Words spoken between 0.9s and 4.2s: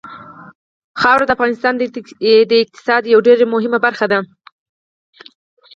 خاوره د افغانستان د اقتصاد یوه ډېره مهمه برخه ده.